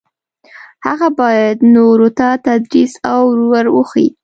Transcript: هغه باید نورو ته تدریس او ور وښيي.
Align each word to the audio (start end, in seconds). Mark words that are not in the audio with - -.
هغه 0.87 1.07
باید 1.19 1.57
نورو 1.75 2.07
ته 2.17 2.27
تدریس 2.45 2.93
او 3.13 3.23
ور 3.51 3.65
وښيي. 3.75 4.09